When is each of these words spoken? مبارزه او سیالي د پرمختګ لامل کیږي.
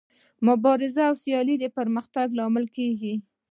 مبارزه 0.47 1.01
او 1.09 1.15
سیالي 1.23 1.55
د 1.59 1.65
پرمختګ 1.77 2.27
لامل 2.39 2.65
کیږي. 2.77 3.13